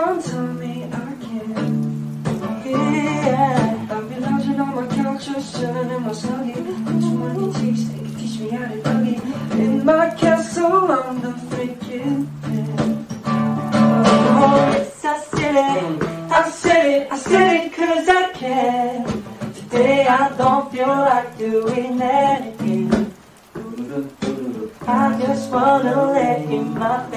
come 0.00 0.22
tell 0.22 0.46
me 0.62 0.82
again. 0.84 2.22
Yeah, 2.64 3.86
I've 3.90 4.08
been 4.08 4.22
lounging 4.22 4.60
on 4.60 4.74
my 4.74 4.86
couch, 4.96 5.26
just 5.26 5.56
chilling 5.56 5.90
in 5.90 6.02
my 6.02 6.12
snuggie. 6.20 6.54
Just 7.00 7.14
money 7.22 7.46
teach, 7.58 7.82
they 7.88 7.98
can 8.04 8.14
teach 8.16 8.40
me 8.40 8.48
how 8.50 8.66
to 8.68 8.78
boogie. 8.86 9.18
In 9.58 9.84
my 9.84 10.06
castle, 10.20 10.90
I'm 10.90 11.20
the 11.20 11.32
freaking 11.48 12.18
man. 12.42 13.06
Oh, 14.42 14.56
yes, 14.72 15.04
I 15.04 15.18
said 15.32 15.56
it, 15.82 16.02
I 16.38 16.50
said 16.50 16.86
it, 16.94 17.12
I 17.12 17.18
said 17.18 17.64
it, 17.64 17.72
cause 17.74 18.08
I 18.08 18.32
can. 18.32 19.22
Today 19.54 20.06
I 20.06 20.36
don't 20.36 20.72
feel 20.72 20.96
like 21.10 21.36
doing 21.36 22.00
anything. 22.00 23.12
I 24.86 25.20
just 25.20 25.50
wanna 25.50 26.12
let 26.12 26.40
him 26.48 26.82
up. 26.82 27.09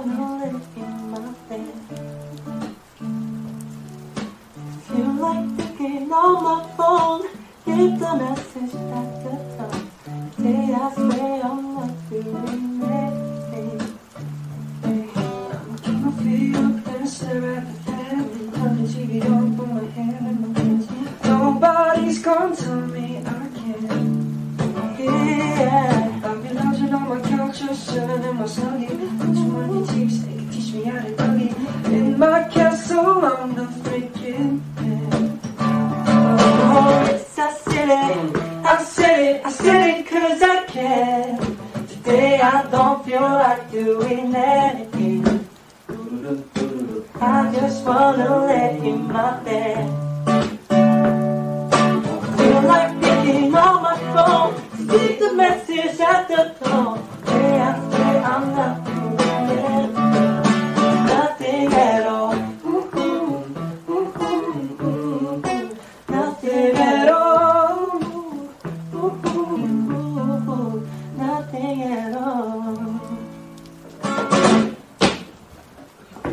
If 0.00 0.06
you 4.96 5.06
like 5.18 5.56
picking 5.56 6.12
on 6.12 6.44
my 6.44 6.58
phone, 6.76 7.22
hit 7.64 7.98
the 7.98 8.14
message 8.14 8.74
at 8.76 9.08
the 9.24 9.32
time. 9.56 9.90
Day 10.40 10.72
I 10.72 10.94
swear 10.94 11.42
I'm 11.42 11.74
not 11.74 11.92
feeling 12.08 12.82
it. 12.82 13.14
I'm 16.54 16.82
gonna 16.82 17.56
at 17.56 17.66
the 17.66 17.74
family. 17.82 18.44
Turn 18.52 18.74
the 18.76 18.88
TV 18.88 19.12
on, 19.28 19.56
put 19.56 19.68
my 19.68 19.84
hand 19.98 20.24
in 20.28 20.36
my 20.40 20.60
hands. 20.60 20.86
Nobody's 21.24 22.18
gonna 22.22 22.54
tell 22.54 22.86
me. 22.86 22.97
Oh, 33.60 33.64
I 37.38 37.52
said 37.52 37.88
it. 37.88 38.36
I 38.64 38.84
said 38.84 39.18
it. 39.18 39.44
I 39.44 39.50
said 39.50 39.98
it 39.98 40.04
because 40.04 40.42
I 40.42 40.64
can. 40.66 41.56
Today 41.88 42.40
I 42.40 42.70
don't 42.70 43.04
feel 43.04 43.20
like 43.20 43.68
doing 43.72 44.32
anything. 44.32 45.48
I 47.20 47.52
just 47.52 47.84
want 47.84 48.18
to 48.18 48.36
let 48.46 48.80
you 48.84 48.96
my 48.96 49.40
bed. 49.42 50.07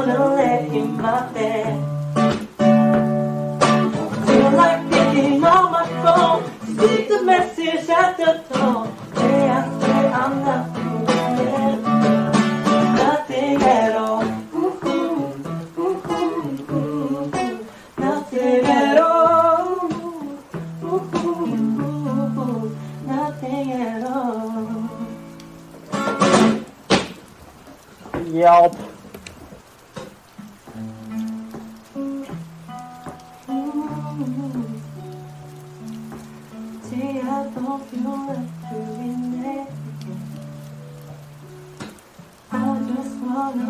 all 0.00 0.06
the 0.06 0.34
left 0.34 0.72
in 0.72 0.96
my 0.96 1.32
face. 1.32 1.39
Feel 43.50 43.62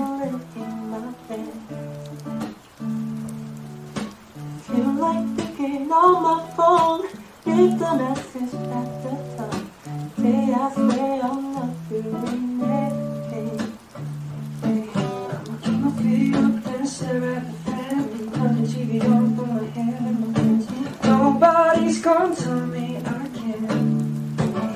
like 4.98 5.24
picking 5.38 5.90
up 5.90 6.20
my 6.20 6.36
phone. 6.54 7.08
Leave 7.46 7.78
the 7.78 7.94
message 7.94 8.54
at 8.54 8.88
the 9.02 9.12
top. 9.38 9.56
Day 10.18 10.52
I 10.52 10.70
swear 10.74 11.22
I'm 11.22 11.54
not 11.54 11.72
feeling 11.88 12.60
it. 12.60 12.92
I'm 14.64 15.44
gonna 15.64 15.90
feel 15.96 16.24
your 16.28 16.50
pressure 16.60 17.24
at 17.24 17.42
the 17.46 17.54
family. 17.64 18.22
Turn 18.34 18.52
the 18.60 18.68
TV 18.68 18.90
on, 19.02 19.24
put 19.34 19.48
my 19.48 19.64
hand 19.64 20.06
in 20.06 20.14
my 20.20 20.38
hands. 20.40 20.66
Nobody's 21.04 21.98
to 22.02 22.52
me 22.66 22.86
I 22.98 22.98
can't. 23.38 23.90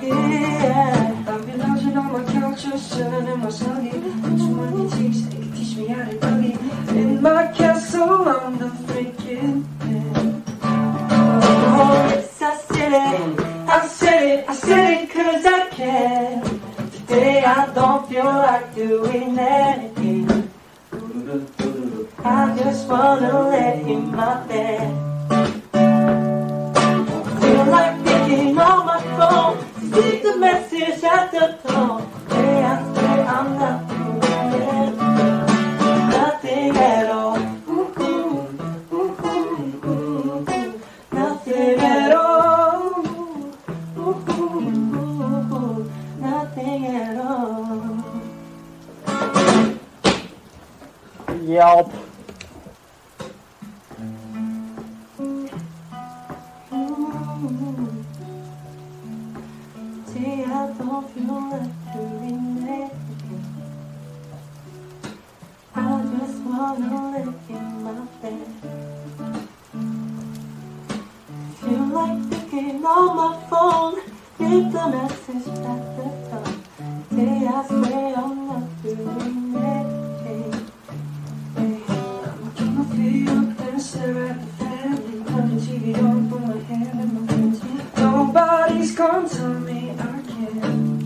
Yeah, 0.02 1.24
I've 1.28 1.44
been 1.44 1.58
lounging 1.58 1.96
on 1.98 2.08
my 2.10 2.24
couch, 2.32 2.62
just 2.62 2.96
chilling 2.96 3.26
in 3.26 3.38
my 3.40 4.23
she 5.74 5.86
had 5.88 6.14
it 6.14 6.20
buggy 6.20 6.52
in 6.90 7.20
my 7.20 7.48
castle 7.48 8.28
I'm 8.28 8.58
the 8.58 8.66
freaking 8.86 9.64
king. 9.80 10.44
Oh, 10.62 12.06
yes, 12.10 12.42
I 12.42 12.56
said 12.56 12.92
it, 12.92 13.40
I 13.68 13.86
said 13.88 14.22
it, 14.22 14.48
I 14.48 14.54
said 14.54 15.02
it 15.02 15.10
cause 15.10 15.44
I 15.44 15.68
can. 15.70 16.60
Today 16.92 17.42
I 17.42 17.74
don't 17.74 18.08
feel 18.08 18.24
like 18.24 18.74
doing 18.76 19.36
anything. 19.36 20.50
I 22.24 22.56
just 22.56 22.88
wanna 22.88 23.48
lay 23.48 23.82
in 23.94 24.14
my 24.14 24.46
bed. 24.46 24.94
I 25.72 27.40
feel 27.40 27.64
like 27.66 28.04
picking 28.04 28.58
on 28.58 28.86
my 28.86 29.00
phone, 29.18 29.58
to 29.90 30.22
the 30.22 30.36
message 30.38 31.02
at 31.02 31.32
the 31.32 31.58
tone. 31.66 32.03
Phone. 73.50 73.94
Leave 74.38 74.72
the 74.72 74.88
message 74.88 75.48
at 75.72 75.82
the. 75.96 76.44
Say 77.14 77.46
I 77.46 77.66
swear 77.66 78.14
I'm 78.16 78.46
not 78.46 78.82
doing 78.82 79.43
Nobody's 88.66 88.94
gonna 88.94 89.28
tell 89.28 89.60
me 89.60 89.90
I 89.90 90.22
can't. 90.22 91.02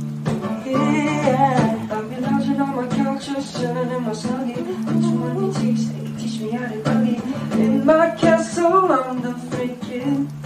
Yeah. 0.64 1.88
I've 1.90 2.08
been 2.08 2.22
lounging 2.22 2.60
on 2.60 2.76
my 2.76 2.86
couch, 2.86 3.26
just 3.26 3.56
chilling 3.56 3.90
in 3.90 4.02
my 4.04 4.12
snuggie. 4.12 4.64
Too 5.02 5.18
many 5.18 5.52
teach, 5.54 5.88
they 5.88 6.04
can 6.04 6.16
teach 6.16 6.40
me 6.40 6.50
how 6.50 6.68
to 6.68 6.78
boogie. 6.78 7.58
In 7.58 7.84
my 7.84 8.10
castle, 8.12 8.92
I'm 8.92 9.22
the 9.22 9.32
freaking 9.50 10.37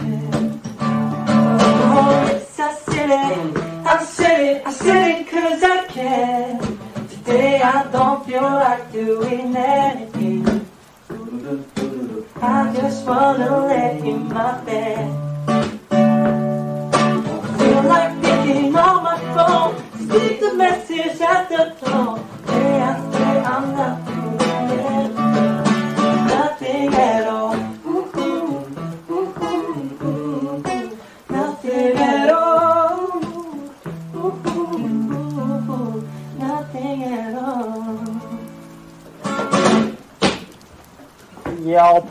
Yelp. 41.72 42.06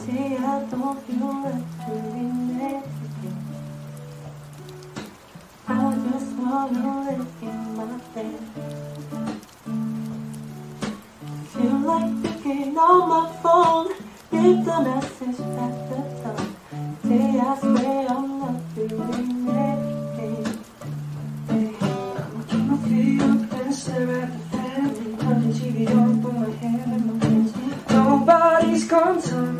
See, 0.00 0.36
I 0.36 0.66
don't 0.68 1.00
feel 1.06 1.42
like 1.42 1.86
doing 1.86 2.58
anything. 2.60 3.01
Bed. 8.14 8.40
Feel 11.52 11.78
like 11.78 12.22
picking 12.22 12.76
on 12.76 13.08
my 13.08 13.32
phone. 13.42 13.88
Leave 14.32 14.64
the 14.64 14.80
message 14.82 15.40
at 15.40 15.88
the 15.88 16.02
up 23.20 23.52
and 23.52 23.74
stare 23.74 24.22
at 24.22 24.32
the 24.32 24.38
fan. 24.50 25.18
Turn 25.18 25.48
the 25.48 25.58
TV 25.58 25.88
on, 25.90 26.22
put 26.22 26.34
my 26.34 26.46
in 26.92 27.06
my 27.06 27.20
pants. 27.24 27.52
Nobody's 27.88 28.88
gonna 28.88 29.22
tell 29.22 29.51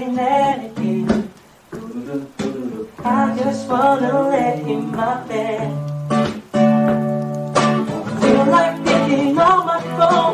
like 0.00 0.16
doing 0.16 0.18
anything. 0.18 1.30
I 3.04 3.36
just 3.36 3.68
wanna 3.68 4.28
lay 4.30 4.62
in 4.66 4.90
my 4.90 5.22
bed. 5.26 5.72
Feel 8.20 8.46
like 8.46 8.84
picking 8.84 9.38
on 9.38 9.66
my 9.66 9.80
phone. 9.96 10.29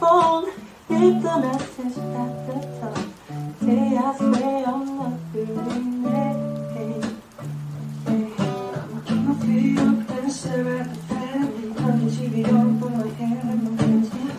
Phone. 0.00 0.46
Leave 0.88 1.22
the 1.22 1.38
message 1.38 1.98
at 2.22 2.32
the 2.46 2.56
top. 2.80 2.98
Say 3.60 3.96
I 3.96 4.16
swear 4.16 4.64
I'm 4.66 4.96
not 4.96 5.32
doing 5.32 5.89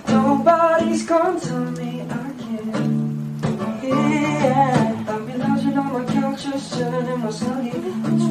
Nobody's 0.07 1.05
gonna 1.07 1.39
tell 1.39 1.71
me 1.71 2.01
I 2.01 2.31
can't. 2.37 3.83
Yeah. 3.83 5.05
I've 5.07 5.25
been 5.25 5.39
lounging 5.39 5.77
on 5.77 5.93
my 5.93 6.05
couch, 6.13 6.43
just 6.43 6.79
in 6.79 7.19
my 7.21 7.29
snuggie. 7.29 7.73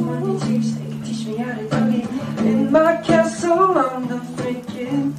Many 0.07 0.39
teach, 0.41 1.27
me 1.27 1.37
how 1.37 1.55
to 1.55 1.65
boogie. 1.65 2.07
In 2.47 2.71
my 2.71 2.97
castle, 2.99 3.77
I'm 3.77 4.07
the 4.07 4.19
freaking 4.37 5.15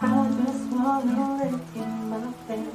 I 0.00 0.04
just 0.38 0.64
wanna 0.72 1.22
let 1.38 1.60
you 1.76 1.86
my 2.10 2.20
bed. 2.46 2.74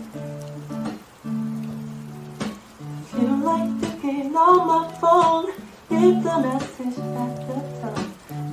Feel 3.11 3.35
like 3.49 3.71
thinking 3.79 4.35
on 4.35 4.67
my 4.67 4.83
phone. 4.99 5.45
Leave 5.89 6.23
the 6.23 6.35
message 6.45 6.99
at 7.23 7.33
the 7.47 7.57
top. 7.81 7.97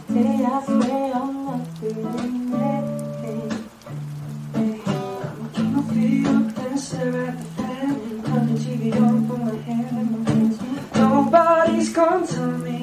Say 0.09 0.45
I 0.45 0.65
swear 0.65 1.15
I'm 1.15 1.45
not 1.45 1.63
keep 1.81 1.97
my 1.97 2.27
feet 5.93 6.27
up 6.27 6.59
and 6.59 6.81
stare 6.81 7.27
at 7.29 7.39
the 7.39 7.45
fan. 7.57 8.23
Turn 8.25 8.45
the 8.47 8.57
TV 8.61 8.83
on, 9.01 9.29
put 9.29 9.39
my 9.39 9.57
hand 9.69 9.97
in 10.01 10.07
my 10.13 10.31
hands. 10.31 10.57
Nobody's 10.95 11.91
gonna 11.93 12.27
tell 12.27 12.59
me 12.59 12.76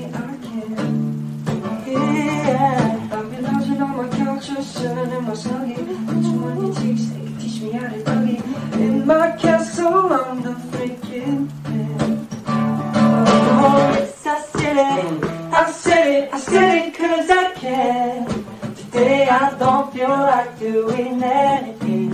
chilling 4.83 5.11
in 5.11 5.23
my 5.23 5.31
snuggie. 5.31 5.77
Put 6.07 6.23
you 6.29 6.43
on 6.43 6.65
your 6.65 6.75
cheeks, 6.75 7.05
they 7.11 7.19
can 7.25 7.37
teach 7.39 7.61
me 7.61 7.71
how 7.71 7.87
to 7.87 7.99
dougie. 8.03 8.39
In 8.85 9.05
my 9.05 9.31
castle, 9.37 10.11
I'm 10.11 10.41
the 10.41 10.53
freaking 10.71 11.47
man. 11.63 12.27
Oh, 12.47 13.95
yes, 13.95 14.27
I 14.27 14.41
said 14.51 14.77
it. 14.77 15.23
I 15.53 15.71
said 15.71 16.07
it. 16.17 16.33
I 16.33 16.39
said 16.39 16.71
it 16.79 16.87
'cause 16.95 17.29
I 17.43 17.45
can. 17.63 18.27
Today 18.75 19.29
I 19.29 19.45
don't 19.61 19.87
feel 19.93 20.17
like 20.31 20.51
doing 20.59 21.23
anything. 21.23 22.11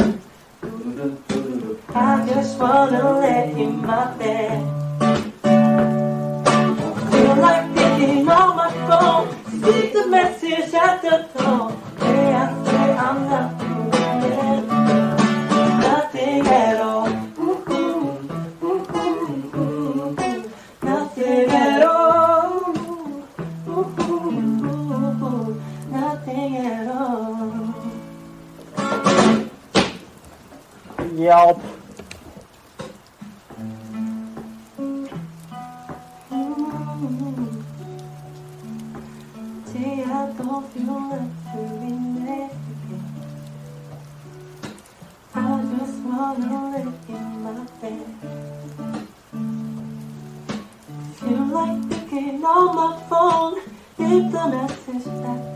I 1.96 2.12
just 2.30 2.60
wanna 2.60 3.04
lay 3.24 3.46
in 3.66 3.74
my 3.90 4.06
bed. 4.20 4.62
Feel 7.12 7.36
like 7.48 7.66
thinking 7.76 8.30
on 8.40 8.50
my 8.62 8.72
phone. 8.88 9.26
Leave 9.66 9.92
the 9.98 10.06
message 10.18 10.72
at 10.88 11.02
the 11.02 11.18
door. 11.34 11.79
Bed. 47.82 48.06
Feel 51.20 51.46
like 51.46 51.84
thinking 51.90 52.46
on 52.46 52.76
my 52.76 53.02
phone. 53.10 53.56
Leave 53.98 54.32
the 54.32 54.48
message 54.48 55.08
at 55.08 55.49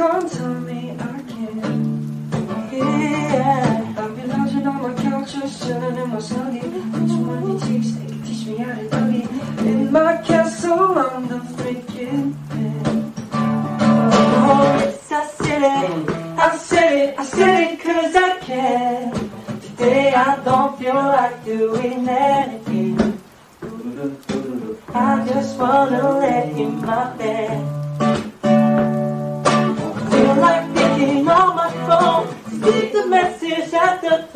Gonna 0.00 0.26
tell 0.30 0.54
me 0.60 0.96
I 0.98 1.20
can't. 1.28 2.72
Yeah. 2.72 3.94
I'll 3.98 4.16
be 4.16 4.22
lounging 4.22 4.66
on 4.66 4.80
my 4.80 4.94
couch, 4.94 5.34
just 5.34 5.62
chilling 5.62 5.94
in 5.94 6.08
my 6.08 6.16
snuggie. 6.16 6.62
Put 6.90 7.06
your 7.10 7.60
cheeks, 7.60 7.90
they 7.96 8.06
can 8.06 8.22
teach 8.22 8.46
me 8.46 8.56
how 8.56 8.74
to 8.76 8.88
dougie. 8.88 9.66
In 9.66 9.92
my 9.92 10.16
castle, 10.22 10.98
I'm 10.98 11.28
the 11.28 11.40
freaking 11.54 12.34
man. 12.48 13.12
Oh, 13.30 14.62
yes, 14.80 15.12
I 15.12 15.26
said 15.26 15.62
it. 15.68 16.10
I 16.38 16.56
said 16.56 16.92
it. 16.92 17.18
I 17.18 17.24
said 17.24 17.60
it 17.64 17.80
'cause 17.80 18.16
I 18.16 18.38
can. 18.40 19.30
Today 19.60 20.14
I 20.14 20.36
don't 20.42 20.78
feel 20.78 20.94
like 20.94 21.44
doing 21.44 22.08
anything. 22.08 23.20
I 24.94 25.26
just 25.26 25.58
wanna 25.58 26.18
lay 26.20 26.54
in 26.56 26.80
my 26.86 27.04
on 31.04 31.56
my 31.56 31.70
phone. 31.86 32.60
Leave 32.60 32.92
the 32.92 33.06
message 33.06 33.72
at 33.72 34.00
the 34.02 34.29